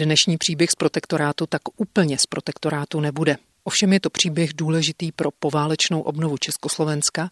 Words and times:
Dnešní 0.00 0.36
příběh 0.38 0.70
z 0.70 0.74
protektorátu 0.74 1.46
tak 1.46 1.62
úplně 1.76 2.18
z 2.18 2.26
protektorátu 2.26 3.00
nebude. 3.00 3.36
Ovšem 3.64 3.92
je 3.92 4.00
to 4.00 4.10
příběh 4.10 4.50
důležitý 4.54 5.12
pro 5.12 5.30
poválečnou 5.30 6.00
obnovu 6.00 6.36
Československa. 6.36 7.28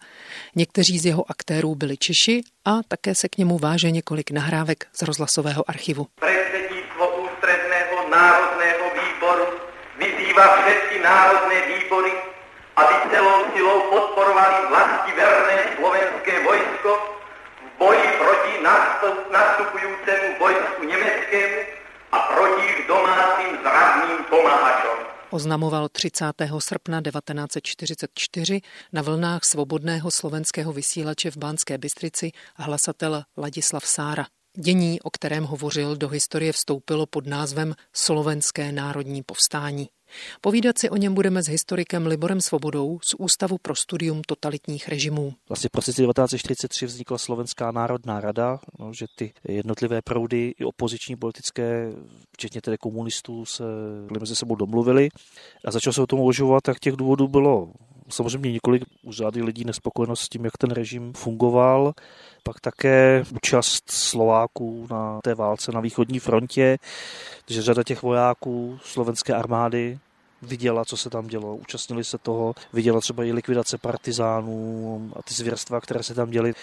Někteří 0.55 0.99
z 0.99 1.05
jeho 1.05 1.31
aktérů 1.31 1.75
byli 1.75 1.97
Češi 1.97 2.41
a 2.65 2.71
také 2.87 3.15
se 3.15 3.29
k 3.29 3.37
němu 3.37 3.57
váže 3.57 3.91
několik 3.91 4.31
nahrávek 4.31 4.87
z 4.99 5.01
rozhlasového 5.01 5.69
archivu. 5.69 6.07
Predsedníctvo 6.15 7.05
ústredného 7.25 8.09
národného 8.09 8.85
výboru 9.01 9.45
vyzývá 9.99 10.61
všechny 10.61 11.03
národné 11.03 11.57
výbory, 11.67 12.11
aby 12.75 12.95
celou 13.11 13.39
silou 13.55 13.81
podporovali 13.89 14.67
vlasti 14.69 15.11
verné 15.11 15.57
slovenské 15.77 16.43
vojsko 16.43 16.91
v 17.65 17.79
boji 17.79 18.07
proti 18.17 18.53
nastupujícemu 19.31 20.39
vojsku 20.39 20.83
německému 20.83 21.74
proti 22.35 22.87
domácím 22.87 23.57
zradným 23.61 24.17
pomáhačům. 24.29 25.05
Oznamoval 25.29 25.89
30. 25.89 26.25
srpna 26.59 27.01
1944 27.01 28.61
na 28.93 29.01
vlnách 29.01 29.43
svobodného 29.43 30.11
slovenského 30.11 30.73
vysílače 30.73 31.31
v 31.31 31.37
Bánské 31.37 31.77
Bystrici 31.77 32.31
hlasatel 32.55 33.23
Ladislav 33.37 33.85
Sára. 33.85 34.25
Dění, 34.57 35.01
o 35.01 35.09
kterém 35.09 35.43
hovořil, 35.43 35.95
do 35.95 36.09
historie 36.09 36.51
vstoupilo 36.51 37.05
pod 37.05 37.27
názvem 37.27 37.73
Slovenské 37.93 38.71
národní 38.71 39.23
povstání. 39.23 39.89
Povídat 40.41 40.77
si 40.77 40.89
o 40.89 40.97
něm 40.97 41.13
budeme 41.13 41.43
s 41.43 41.47
historikem 41.47 42.07
Liborem 42.07 42.41
Svobodou 42.41 42.99
z 43.03 43.15
Ústavu 43.19 43.57
pro 43.61 43.75
studium 43.75 44.21
totalitních 44.27 44.87
režimů. 44.87 45.33
Vlastně 45.49 45.67
v 45.67 45.71
prosinci 45.71 46.01
1943 46.01 46.85
vznikla 46.85 47.17
Slovenská 47.17 47.71
národná 47.71 48.21
rada, 48.21 48.59
no, 48.79 48.93
že 48.93 49.05
ty 49.15 49.33
jednotlivé 49.43 50.01
proudy 50.01 50.53
i 50.59 50.65
opoziční 50.65 51.15
politické, 51.15 51.91
včetně 52.31 52.61
tedy 52.61 52.77
komunistů, 52.77 53.45
se 53.45 53.63
mezi 54.19 54.35
sebou 54.35 54.55
domluvili 54.55 55.09
a 55.65 55.71
začalo 55.71 55.93
se 55.93 56.01
o 56.01 56.07
tom 56.07 56.19
uvažovat, 56.19 56.63
tak 56.63 56.79
těch 56.79 56.93
důvodů 56.93 57.27
bylo 57.27 57.71
samozřejmě 58.09 58.51
několik 58.51 58.83
řady 59.09 59.43
lidí 59.43 59.65
nespokojenost 59.65 60.21
s 60.21 60.29
tím, 60.29 60.45
jak 60.45 60.57
ten 60.57 60.71
režim 60.71 61.13
fungoval, 61.13 61.93
pak 62.43 62.59
také 62.59 63.23
účast 63.35 63.91
Slováků 63.91 64.87
na 64.91 65.19
té 65.23 65.35
válce 65.35 65.71
na 65.71 65.79
východní 65.79 66.19
frontě, 66.19 66.77
že 67.49 67.61
řada 67.61 67.83
těch 67.83 68.01
vojáků 68.01 68.79
slovenské 68.83 69.33
armády 69.33 69.99
viděla, 70.45 70.85
co 70.85 70.97
se 70.97 71.09
tam 71.09 71.27
dělo, 71.27 71.55
účastnili 71.55 72.03
se 72.03 72.17
toho, 72.17 72.53
viděla 72.73 73.01
třeba 73.01 73.23
i 73.23 73.31
likvidace 73.31 73.77
partizánů 73.77 75.11
a 75.15 75.23
ty 75.23 75.33
zvěrstva, 75.33 75.81
které 75.81 76.03
se 76.03 76.13
tam 76.13 76.29
děly. 76.29 76.53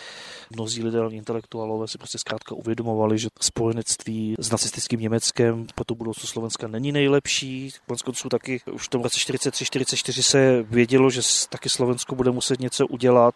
Mnozí 0.50 0.84
lidé, 0.84 0.98
intelektuálové 1.10 1.88
si 1.88 1.98
prostě 1.98 2.18
zkrátka 2.18 2.54
uvědomovali, 2.54 3.18
že 3.18 3.28
spojenectví 3.40 4.34
s 4.38 4.50
nacistickým 4.50 5.00
Německem 5.00 5.66
pro 5.74 5.84
tu 5.84 5.94
budoucnost 5.94 6.30
Slovenska 6.30 6.68
není 6.68 6.92
nejlepší. 6.92 7.70
Konec 7.86 8.02
konců 8.02 8.28
taky 8.28 8.60
už 8.72 8.86
v 8.86 8.88
tom 8.88 9.02
roce 9.02 9.18
43-44 9.18 10.22
se 10.22 10.62
vědělo, 10.62 11.10
že 11.10 11.20
taky 11.48 11.68
Slovensko 11.68 12.14
bude 12.14 12.30
muset 12.30 12.60
něco 12.60 12.86
udělat 12.86 13.34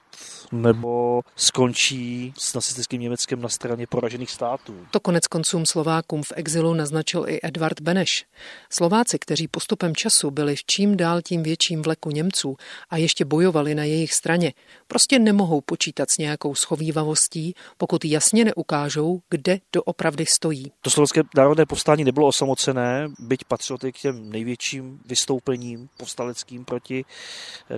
nebo 0.52 1.22
skončí 1.36 2.34
s 2.38 2.54
nacistickým 2.54 3.00
Německem 3.00 3.40
na 3.40 3.48
straně 3.48 3.86
poražených 3.86 4.30
států. 4.30 4.86
To 4.90 5.00
konec 5.00 5.26
koncům 5.26 5.66
Slovákům 5.66 6.22
v 6.22 6.32
exilu 6.36 6.74
naznačil 6.74 7.24
i 7.28 7.40
Edvard 7.42 7.80
Beneš. 7.80 8.26
Slováci, 8.70 9.18
kteří 9.18 9.48
postupem 9.48 9.96
času 9.96 10.30
byli 10.36 10.56
v 10.56 10.64
čím 10.64 10.96
dál 10.96 11.22
tím 11.22 11.42
větším 11.42 11.82
vleku 11.82 12.10
Němců 12.10 12.56
a 12.90 12.96
ještě 12.96 13.24
bojovali 13.24 13.74
na 13.74 13.84
jejich 13.84 14.14
straně, 14.14 14.52
prostě 14.86 15.18
nemohou 15.18 15.60
počítat 15.60 16.10
s 16.10 16.18
nějakou 16.18 16.54
schovývavostí, 16.54 17.54
pokud 17.76 18.04
jasně 18.04 18.44
neukážou, 18.44 19.20
kde 19.30 19.58
doopravdy 19.72 20.26
stojí. 20.26 20.72
To 20.80 20.90
slovenské 20.90 21.22
národné 21.36 21.66
povstání 21.66 22.04
nebylo 22.04 22.26
osamocené, 22.26 23.08
byť 23.18 23.44
patřilo 23.44 23.78
k 23.78 23.98
těm 24.00 24.30
největším 24.30 25.00
vystoupením 25.06 25.88
povstaleckým 25.96 26.64
proti 26.64 27.04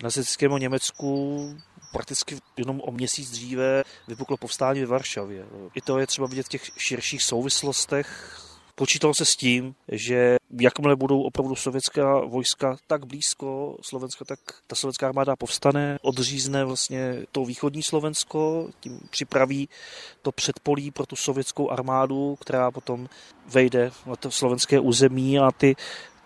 nacistickému 0.02 0.58
Německu 0.58 1.08
prakticky 1.92 2.38
jenom 2.56 2.80
o 2.80 2.90
měsíc 2.90 3.30
dříve 3.30 3.84
vypuklo 4.08 4.36
povstání 4.36 4.80
ve 4.80 4.86
Varšavě. 4.86 5.46
I 5.74 5.80
to 5.80 5.98
je 5.98 6.06
třeba 6.06 6.26
vidět 6.26 6.46
v 6.46 6.48
těch 6.48 6.70
širších 6.76 7.22
souvislostech 7.22 8.08
Počítalo 8.78 9.14
se 9.14 9.24
s 9.24 9.36
tím, 9.36 9.74
že 9.88 10.36
jakmile 10.60 10.96
budou 10.96 11.22
opravdu 11.22 11.54
sovětská 11.54 12.20
vojska 12.20 12.76
tak 12.86 13.06
blízko 13.06 13.76
Slovenska, 13.82 14.24
tak 14.24 14.38
ta 14.66 14.76
slovenská 14.76 15.06
armáda 15.06 15.36
povstane, 15.36 15.98
odřízne 16.02 16.64
vlastně 16.64 17.22
to 17.32 17.44
východní 17.44 17.82
Slovensko, 17.82 18.68
tím 18.80 19.00
připraví 19.10 19.68
to 20.22 20.32
předpolí 20.32 20.90
pro 20.90 21.06
tu 21.06 21.16
sovětskou 21.16 21.70
armádu, 21.70 22.36
která 22.40 22.70
potom 22.70 23.08
vejde 23.46 23.90
na 24.06 24.16
to 24.16 24.30
slovenské 24.30 24.80
území 24.80 25.38
a 25.38 25.50
ty 25.50 25.76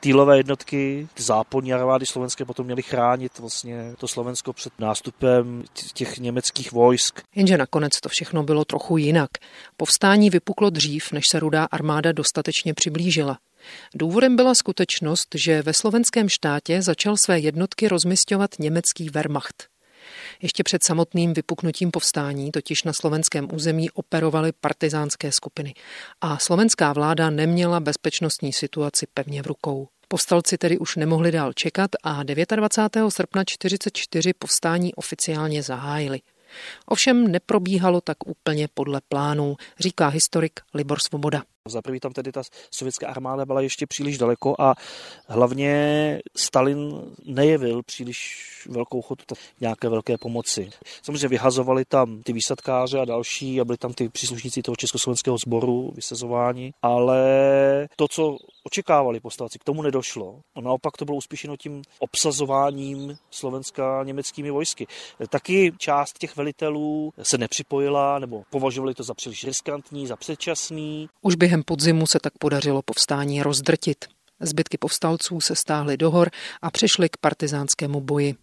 týlové 0.03 0.37
jednotky, 0.37 1.09
západní 1.19 1.73
armády 1.73 2.07
slovenské 2.07 2.45
potom 2.45 2.67
měly 2.67 2.83
chránit 2.83 3.39
vlastně 3.39 3.95
to 3.99 4.09
Slovensko 4.09 4.53
před 4.53 4.73
nástupem 4.79 5.65
těch 5.95 6.19
německých 6.19 6.73
vojsk. 6.73 7.21
Jenže 7.35 7.59
nakonec 7.59 8.01
to 8.01 8.09
všechno 8.09 8.43
bylo 8.43 8.65
trochu 8.65 8.97
jinak. 8.97 9.31
Povstání 9.77 10.31
vypuklo 10.31 10.71
dřív, 10.71 11.13
než 11.13 11.25
se 11.29 11.41
rudá 11.41 11.65
armáda 11.65 12.13
dostatečně 12.13 12.75
přiblížila. 12.75 13.39
Důvodem 13.95 14.37
byla 14.37 14.55
skutečnost, 14.55 15.29
že 15.35 15.63
ve 15.63 15.73
slovenském 15.73 16.29
štátě 16.29 16.83
začal 16.83 17.17
své 17.17 17.39
jednotky 17.39 17.89
rozmistovat 17.89 18.51
německý 18.59 19.11
Wehrmacht. 19.11 19.72
Ještě 20.43 20.63
před 20.63 20.85
samotným 20.85 21.35
vypuknutím 21.35 21.91
povstání 21.91 22.53
totiž 22.53 22.83
na 22.85 22.93
slovenském 22.93 23.49
území 23.53 23.91
operovaly 23.91 24.53
partizánské 24.61 25.33
skupiny 25.33 25.75
a 26.21 26.39
slovenská 26.39 26.93
vláda 26.93 27.31
neměla 27.31 27.81
bezpečnostní 27.81 28.53
situaci 28.53 29.07
pevně 29.15 29.43
v 29.43 29.47
rukou. 29.47 29.89
Povstalci 30.09 30.59
tedy 30.59 30.79
už 30.79 30.97
nemohli 30.97 31.33
dál 31.33 31.53
čekat 31.53 31.91
a 32.03 32.23
29. 32.23 33.11
srpna 33.11 33.45
1944 33.45 34.33
povstání 34.39 34.95
oficiálně 34.95 35.63
zahájili. 35.63 36.21
Ovšem 36.87 37.33
neprobíhalo 37.33 38.01
tak 38.01 38.17
úplně 38.27 38.69
podle 38.75 39.01
plánů, 39.09 39.57
říká 39.79 40.09
historik 40.09 40.61
Libor 40.75 41.01
Svoboda. 41.01 41.43
Za 41.69 41.83
prvý 41.83 42.01
tam 42.01 42.13
tedy 42.13 42.33
ta 42.33 42.43
sovětská 42.71 43.09
armáda 43.09 43.47
byla 43.47 43.61
ještě 43.61 43.87
příliš 43.87 44.19
daleko 44.19 44.55
a 44.59 44.75
hlavně 45.29 46.21
Stalin 46.37 47.01
nejevil 47.25 47.83
příliš 47.83 48.47
velkou 48.71 49.03
chotu 49.03 49.35
nějaké 49.61 49.89
velké 49.89 50.19
pomoci. 50.19 50.71
Samozřejmě 51.03 51.29
vyhazovali 51.29 51.85
tam 51.85 52.23
ty 52.23 52.33
výsadkáře 52.33 52.99
a 53.01 53.05
další 53.05 53.61
a 53.61 53.65
byli 53.65 53.79
tam 53.79 53.93
ty 53.93 54.09
příslušníci 54.09 54.63
toho 54.63 54.77
československého 54.77 55.39
sboru 55.39 55.93
vysazováni, 55.95 56.75
ale 56.83 57.19
to, 57.97 58.09
co 58.09 58.37
očekávali 58.65 59.21
postavci, 59.21 59.59
k 59.59 59.65
tomu 59.65 59.83
nedošlo. 59.83 60.41
A 60.55 60.61
naopak 60.61 60.97
to 60.97 61.05
bylo 61.05 61.17
uspěšeno 61.17 61.57
tím 61.57 61.83
obsazováním 61.99 63.19
Slovenska 63.31 64.05
německými 64.05 64.51
vojsky. 64.51 64.87
Taky 65.29 65.73
část 65.79 66.19
těch 66.19 66.37
velitelů 66.37 67.13
se 67.23 67.39
nepřipojila 67.39 68.19
nebo 68.19 68.43
považovali 68.51 68.95
to 68.95 69.03
za 69.03 69.15
příliš 69.15 69.45
riskantní, 69.45 70.07
za 70.07 70.17
předčasný. 70.17 71.09
Už 71.21 71.35
během 71.35 71.63
podzimu 71.63 72.07
se 72.07 72.19
tak 72.21 72.33
podařilo 72.39 72.83
povstání 72.83 73.43
rozdrtit. 73.43 74.05
Zbytky 74.41 74.79
povstalců 74.79 75.41
se 75.41 75.57
stáhly 75.57 75.97
do 75.97 76.11
hor 76.11 76.31
a 76.63 76.71
přešly 76.71 77.09
k 77.09 77.17
partizánskému 77.17 78.01
boji. 78.01 78.35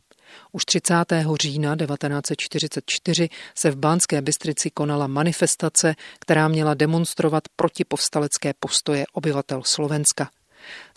Už 0.52 0.66
30. 0.66 0.94
října 1.42 1.76
1944 1.76 3.30
se 3.56 3.72
v 3.72 3.76
Bánské 3.76 4.22
Bystrici 4.22 4.70
konala 4.70 5.08
manifestace, 5.08 5.96
která 6.20 6.48
měla 6.48 6.74
demonstrovat 6.74 7.44
proti 7.56 7.84
povstalecké 7.84 8.54
postoje 8.60 9.06
obyvatel 9.14 9.62
Slovenska. 9.64 10.30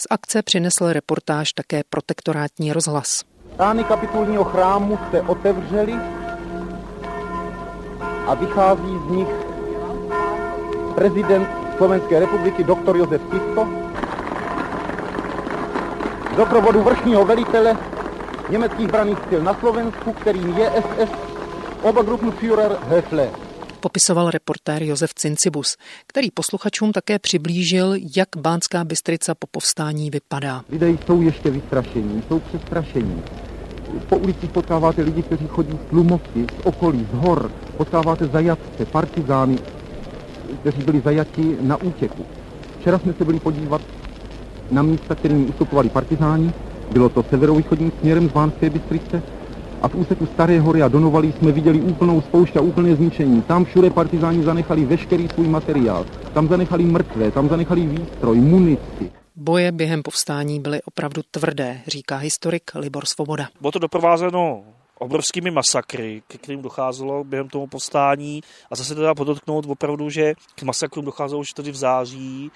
Z 0.01 0.07
akce 0.11 0.43
přinesl 0.43 0.93
reportáž 0.93 1.53
také 1.53 1.83
protektorátní 1.91 2.73
rozhlas. 2.73 3.25
Brány 3.57 3.85
kapitulního 3.85 4.45
chrámu 4.45 4.99
se 5.11 5.21
otevřely 5.21 5.93
a 8.27 8.35
vychází 8.35 8.99
z 9.07 9.11
nich 9.11 9.29
prezident 10.95 11.49
Slovenské 11.77 12.19
republiky 12.19 12.65
doktor 12.65 12.97
Josef 12.97 13.23
z 16.33 16.37
doprovodu 16.37 16.83
vrchního 16.83 17.25
velitele 17.25 17.77
německých 18.51 18.87
braných 18.89 19.19
sil 19.29 19.41
na 19.43 19.55
Slovensku, 19.61 20.13
kterým 20.13 20.57
je 20.59 20.71
SS 20.71 21.11
Obergruppenführer 21.83 22.77
Höfle. 22.89 23.31
Popisoval 23.81 24.31
reportér 24.31 24.83
Josef 24.83 25.15
Cincibus, 25.15 25.77
který 26.07 26.31
posluchačům 26.31 26.93
také 26.93 27.19
přiblížil, 27.19 27.95
jak 28.17 28.29
Bánská 28.37 28.85
Bystrica 28.85 29.35
po 29.35 29.47
povstání 29.51 30.11
vypadá. 30.11 30.63
Lidé 30.69 30.91
jsou 30.91 31.23
ještě 31.23 31.51
vystrašení, 31.51 32.23
jsou 32.29 32.39
přestrašení. 32.39 33.23
Po 34.09 34.17
ulicích 34.17 34.51
potkáváte 34.51 35.03
lidi, 35.03 35.23
kteří 35.23 35.47
chodí 35.49 35.79
z 35.87 35.91
Tlumovky, 35.91 36.47
z 36.63 36.67
okolí, 36.67 37.09
z 37.13 37.15
hor. 37.15 37.51
Potkáváte 37.77 38.27
zajatce, 38.27 38.85
partizány, 38.87 39.59
kteří 40.61 40.83
byli 40.83 41.01
zajati 41.01 41.57
na 41.61 41.77
útěku. 41.77 42.27
Včera 42.81 42.99
jsme 42.99 43.13
se 43.13 43.25
byli 43.25 43.41
podívat 43.41 43.81
na 44.71 44.83
místa, 44.83 45.15
kterými 45.15 45.45
ustupovali 45.45 45.89
partizáni 45.89 46.53
bylo 46.93 47.09
to 47.09 47.23
severovýchodním 47.23 47.93
směrem 48.01 48.29
z 48.29 48.33
Vánské 48.33 48.71
Bystrice 48.71 49.23
a 49.83 49.89
v 49.89 49.95
úseku 49.95 50.27
Staré 50.27 50.61
hory 50.61 50.83
a 50.83 50.89
Donovalí 50.89 51.33
jsme 51.33 51.53
viděli 51.53 51.81
úplnou 51.81 52.21
spoušť 52.21 52.57
a 52.57 52.61
úplné 52.61 52.97
zničení. 52.97 53.43
Tam 53.43 53.65
všude 53.65 53.91
partizáni 53.91 54.43
zanechali 54.43 54.85
veškerý 54.85 55.29
svůj 55.29 55.49
materiál. 55.49 56.07
Tam 56.35 56.49
zanechali 56.49 56.85
mrtvé, 56.85 57.31
tam 57.31 57.49
zanechali 57.49 57.87
výstroj, 57.87 58.41
munici. 58.41 59.11
Boje 59.37 59.73
během 59.73 60.03
povstání 60.03 60.61
byly 60.61 60.83
opravdu 60.83 61.23
tvrdé, 61.31 61.81
říká 61.87 62.17
historik 62.17 62.71
Libor 62.75 63.07
Svoboda. 63.07 63.49
Bylo 63.61 63.71
to 63.73 63.79
doprovázeno 63.79 64.63
obrovskými 65.03 65.51
masakry, 65.51 66.23
ke 66.29 66.39
kterým 66.39 66.63
docházelo 66.63 67.25
během 67.25 67.49
toho 67.49 67.67
povstání. 67.67 68.41
A 68.71 68.77
zase 68.77 68.95
teda 68.95 69.15
podotknout 69.15 69.67
opravdu, 69.69 70.11
že 70.11 70.35
k 70.55 70.63
masakrům 70.63 71.05
docházelo 71.05 71.41
už 71.41 71.53
tady 71.53 71.71
v 71.71 71.77
září 71.77 72.51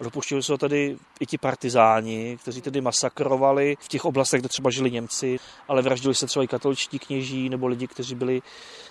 a 0.00 0.04
dopuštěli 0.04 0.42
se 0.42 0.58
tady 0.58 0.96
i 1.20 1.26
ti 1.26 1.38
partizáni, 1.38 2.38
kteří 2.42 2.60
tedy 2.60 2.80
masakrovali 2.80 3.76
v 3.80 3.88
těch 3.88 4.04
oblastech, 4.04 4.40
kde 4.40 4.48
třeba 4.48 4.70
žili 4.70 4.90
Němci, 4.90 5.38
ale 5.68 5.82
vraždili 5.82 6.14
se 6.14 6.26
třeba 6.26 6.44
i 6.44 6.48
katoličtí 6.48 6.98
kněží 6.98 7.48
nebo 7.48 7.66
lidi, 7.66 7.86
kteří 7.86 8.14
byli 8.14 8.42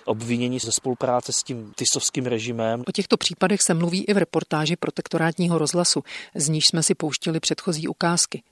obviněni 0.04 0.60
ze 0.60 0.72
spolupráce 0.72 1.32
s 1.32 1.42
tím 1.42 1.72
tisovským 1.76 2.26
režimem. 2.26 2.82
O 2.88 2.92
těchto 2.92 3.16
případech 3.16 3.62
se 3.62 3.74
mluví 3.74 4.04
i 4.04 4.14
v 4.14 4.18
reportáži 4.18 4.76
protektorátního 4.76 5.58
rozhlasu, 5.58 6.02
z 6.34 6.48
níž 6.48 6.66
jsme 6.66 6.82
si 6.82 6.94
pouštili 6.94 7.40
předchozí 7.40 7.88
ukázky. 7.88 8.42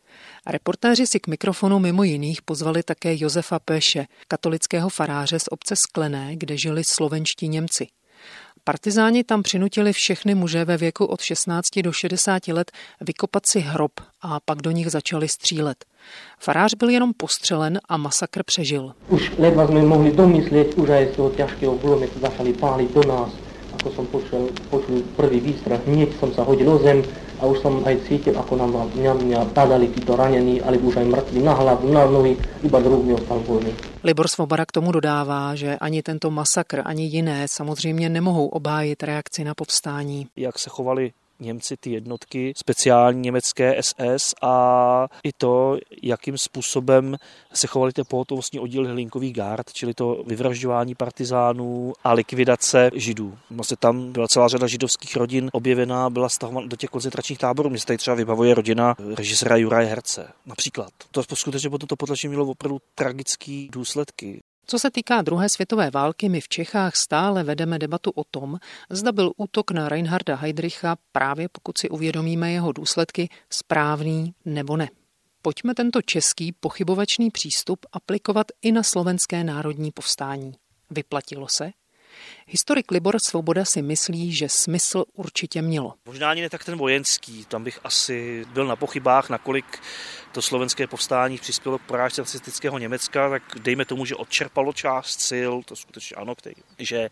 Reportéři 0.47 1.07
si 1.07 1.21
k 1.21 1.27
mikrofonu 1.27 1.79
mimo 1.79 2.05
jiných 2.05 2.43
pozvali 2.43 2.83
také 2.83 3.15
Josefa 3.19 3.59
Péše, 3.59 4.07
katolického 4.29 4.89
faráře 4.89 5.39
z 5.39 5.49
obce 5.51 5.77
Sklené, 5.77 6.37
kde 6.37 6.57
žili 6.57 6.85
slovenští 6.85 7.49
Němci. 7.49 7.87
Partizáni 8.65 9.25
tam 9.25 9.43
přinutili 9.43 9.93
všechny 9.93 10.35
muže 10.35 10.65
ve 10.65 10.77
věku 10.77 11.05
od 11.05 11.21
16 11.21 11.79
do 11.83 11.93
60 11.93 12.49
let 12.49 12.73
vykopat 13.01 13.47
si 13.47 13.61
hrob 13.61 13.93
a 14.23 14.41
pak 14.41 14.62
do 14.62 14.71
nich 14.71 14.91
začali 14.91 15.29
střílet. 15.29 15.85
Farář 16.39 16.75
byl 16.75 16.89
jenom 16.89 17.13
postřelen 17.17 17.81
a 17.89 17.97
masakr 17.97 18.43
přežil. 18.43 18.93
Už 19.09 19.33
ledva 19.39 19.67
jsme 19.67 19.83
mohli 19.83 20.13
domyslet, 20.13 20.75
už 20.75 20.89
aj 20.89 21.09
z 21.13 21.17
toho 21.17 21.31
těžkého 21.31 21.75
gulometu 21.75 22.21
začali 22.21 22.53
pálit 22.53 22.95
do 22.95 23.03
nás. 23.03 23.31
Ako 23.81 23.97
som 23.97 24.06
počul, 24.13 24.51
počul 24.69 25.01
prvý 25.17 25.41
výstrach, 25.41 25.81
hneď 25.87 26.13
som 26.21 26.35
sa 26.37 26.45
hodil 26.45 26.69
o 26.69 26.79
zem, 26.85 27.01
a 27.41 27.47
už 27.49 27.59
som 27.65 27.81
aj 27.89 27.97
cítil, 28.05 28.37
ako 28.37 28.53
nám 28.61 28.71
mňa, 28.95 29.13
mňa 29.17 29.41
padali 29.57 29.89
títo 29.89 30.17
ranení, 30.17 30.61
ale 30.61 30.77
už 30.79 31.01
aj 31.01 31.07
mŕtvi 31.09 31.41
na 31.41 31.57
hlavu, 31.57 31.89
na 31.89 32.05
nohy, 32.05 32.37
iba 32.63 32.79
druh 32.81 33.01
mi 33.01 33.17
ostal 33.17 33.41
voľný. 33.41 33.73
Libor 34.05 34.29
Svoboda 34.29 34.65
k 34.69 34.73
tomu 34.77 34.93
dodává, 34.93 35.57
že 35.57 35.77
ani 35.81 36.03
tento 36.03 36.31
masakr, 36.31 36.83
ani 36.85 37.05
jiné 37.05 37.49
samozřejmě 37.49 38.09
nemohou 38.09 38.47
obhájit 38.49 39.03
reakci 39.03 39.45
na 39.45 39.55
povstání. 39.55 40.29
Jak 40.37 40.59
se 40.59 40.71
chovali 40.71 41.13
Němci 41.41 41.77
ty 41.77 41.91
jednotky 41.91 42.53
speciální 42.57 43.21
německé 43.21 43.83
SS 43.83 44.35
a 44.43 45.09
i 45.25 45.33
to, 45.33 45.79
jakým 46.03 46.39
způsobem 46.39 47.17
se 47.53 47.67
chovaly 47.67 47.93
ty 47.93 48.05
pohotovostní 48.05 48.61
oddíly 48.61 48.89
hlinkových 48.89 49.33
gard, 49.33 49.73
čili 49.73 49.95
to 49.95 50.25
vyvražďování 50.27 50.95
partizánů 50.95 51.93
a 52.05 52.13
likvidace 52.13 52.91
židů. 52.95 53.39
Vlastně 53.51 53.77
tam 53.77 54.13
byla 54.13 54.29
celá 54.29 54.49
řada 54.49 54.67
židovských 54.67 55.17
rodin 55.17 55.51
objevená, 55.53 56.11
byla 56.11 56.29
stahována 56.29 56.67
do 56.67 56.77
těch 56.77 56.91
koncentračních 56.91 57.39
táborů. 57.39 57.71
Mě 57.71 57.79
se 57.79 57.87
tady 57.87 57.99
třeba 57.99 58.17
vybavuje 58.17 58.55
rodina 58.55 58.95
režiséra 59.15 59.57
Juraje 59.57 59.87
Herce 59.87 60.33
například. 60.47 60.91
To 61.11 61.37
skutečně 61.37 61.71
potom 61.71 61.87
to 61.87 61.97
potlačení 61.97 62.29
mělo 62.29 62.47
opravdu 62.47 62.79
tragické 62.95 63.67
důsledky. 63.73 64.41
Co 64.70 64.78
se 64.78 64.90
týká 64.90 65.22
druhé 65.22 65.49
světové 65.49 65.90
války, 65.90 66.28
my 66.28 66.40
v 66.40 66.49
Čechách 66.49 66.96
stále 66.96 67.44
vedeme 67.44 67.78
debatu 67.78 68.11
o 68.11 68.25
tom, 68.25 68.58
zda 68.90 69.12
byl 69.12 69.32
útok 69.37 69.70
na 69.70 69.88
Reinharda 69.88 70.37
Heydricha 70.37 70.96
právě 71.12 71.49
pokud 71.49 71.78
si 71.78 71.88
uvědomíme 71.88 72.52
jeho 72.52 72.72
důsledky 72.72 73.28
správný 73.52 74.34
nebo 74.44 74.76
ne. 74.76 74.88
Pojďme 75.43 75.75
tento 75.75 76.02
český 76.02 76.52
pochybovačný 76.52 77.31
přístup 77.31 77.87
aplikovat 77.93 78.46
i 78.62 78.72
na 78.72 78.82
slovenské 78.82 79.44
národní 79.44 79.90
povstání. 79.90 80.52
Vyplatilo 80.90 81.49
se? 81.49 81.70
Historik 82.47 82.91
Libor 82.91 83.19
Svoboda 83.21 83.65
si 83.65 83.83
myslí, 83.83 84.33
že 84.33 84.49
smysl 84.49 85.05
určitě 85.15 85.62
mělo. 85.62 85.95
Možná 86.07 86.31
ani 86.31 86.43
ne 86.43 86.51
tak 86.51 86.65
ten 86.65 86.79
vojenský, 86.79 87.45
tam 87.45 87.65
bych 87.65 87.81
asi 87.85 88.45
byl 88.53 88.67
na 88.67 88.77
pochybách, 88.77 89.31
nakolik 89.31 89.79
to 90.33 90.43
slovenské 90.43 90.87
povstání 90.87 91.39
přispělo 91.39 91.79
k 91.79 91.83
porážce 91.83 92.21
nacistického 92.21 92.79
Německa, 92.79 93.31
tak 93.31 93.43
dejme 93.59 93.85
tomu, 93.85 94.05
že 94.05 94.15
odčerpalo 94.15 94.73
část 94.73 95.21
sil, 95.31 95.53
to 95.65 95.77
skutečně 95.77 96.17
ano, 96.17 96.35
který, 96.35 96.55
že 96.79 97.11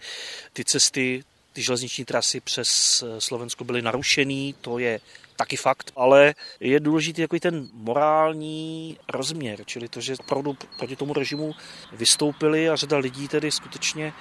ty 0.53 0.65
cesty, 0.65 1.25
ty 1.53 1.63
železniční 1.63 2.05
trasy 2.05 2.41
přes 2.41 3.05
Slovensko 3.19 3.65
byly 3.65 3.83
narušený, 3.83 4.55
to 4.61 4.79
je 4.79 5.01
taky 5.37 5.57
fakt, 5.57 5.93
ale 5.97 6.35
je 6.61 6.81
důležitý 6.81 7.21
jako 7.23 7.39
ten 7.39 7.69
morální 7.73 8.99
rozměr, 9.09 9.59
čili 9.65 9.89
to, 9.89 10.01
že 10.01 10.15
opravdu 10.21 10.57
proti 10.79 10.97
tomu 10.97 11.13
režimu 11.13 11.55
vystoupili 11.93 12.69
a 12.69 12.77
řada 12.77 12.99
lidí 12.99 13.29
tedy 13.29 13.51
skutečně 13.51 14.13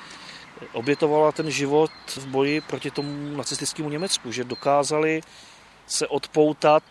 obětovala 0.74 1.32
ten 1.32 1.52
život 1.52 1.92
v 2.16 2.28
boji 2.28 2.62
proti 2.62 2.92
tomu 2.92 3.38
nacistickému 3.38 3.90
Německu, 3.90 4.32
že 4.32 4.44
dokázali 4.44 5.22
se 5.88 6.08
odpoutat 6.08 6.84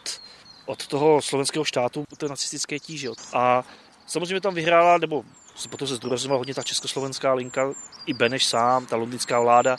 od 0.66 0.86
toho 0.86 1.22
slovenského 1.22 1.64
štátu, 1.64 2.04
té 2.16 2.28
nacistické 2.28 2.78
tíže. 2.78 3.08
A 3.32 3.64
samozřejmě 4.06 4.40
tam 4.40 4.54
vyhrála, 4.54 4.98
nebo 4.98 5.24
potom 5.70 5.88
se 5.88 5.96
zdůrazňovala 5.96 6.38
hodně 6.38 6.54
ta 6.54 6.62
československá 6.62 7.34
linka, 7.34 7.72
i 8.06 8.14
Beneš 8.14 8.46
sám, 8.46 8.86
ta 8.86 8.96
londýnská 8.96 9.40
vláda 9.40 9.76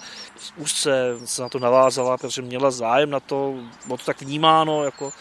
úzce 0.58 1.16
se 1.26 1.42
na 1.42 1.50
to 1.50 1.60
navázala, 1.60 2.18
protože 2.18 2.42
měla 2.42 2.72
zájem 2.72 3.10
na 3.10 3.20
to, 3.20 3.56
bylo 3.86 3.98
to 3.98 4.06
tak 4.06 4.22
vnímáno 4.22 4.84
jako 4.84 5.12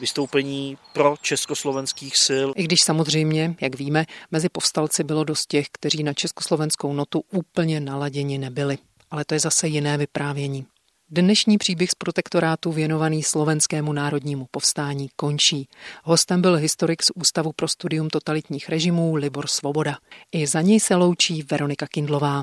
vystoupení 0.00 0.78
pro 0.92 1.14
československých 1.20 2.16
sil. 2.26 2.48
I 2.56 2.62
když 2.62 2.82
samozřejmě, 2.82 3.54
jak 3.60 3.78
víme, 3.78 4.06
mezi 4.30 4.48
povstalci 4.48 5.04
bylo 5.04 5.24
dost 5.24 5.46
těch, 5.46 5.66
kteří 5.72 6.02
na 6.02 6.12
československou 6.12 6.92
notu 6.92 7.24
úplně 7.32 7.80
naladěni 7.80 8.38
nebyli. 8.38 8.78
Ale 9.10 9.24
to 9.24 9.34
je 9.34 9.40
zase 9.40 9.68
jiné 9.68 9.98
vyprávění. 9.98 10.66
Dnešní 11.10 11.58
příběh 11.58 11.90
z 11.90 11.94
protektorátu 11.94 12.72
věnovaný 12.72 13.22
slovenskému 13.22 13.92
národnímu 13.92 14.46
povstání 14.50 15.08
končí. 15.16 15.68
Hostem 16.04 16.42
byl 16.42 16.56
historik 16.56 17.02
z 17.02 17.10
Ústavu 17.14 17.52
pro 17.52 17.68
studium 17.68 18.08
totalitních 18.08 18.68
režimů 18.68 19.14
Libor 19.14 19.46
Svoboda. 19.46 19.96
I 20.32 20.46
za 20.46 20.60
něj 20.60 20.80
se 20.80 20.94
loučí 20.94 21.42
Veronika 21.42 21.86
Kindlová. 21.86 22.42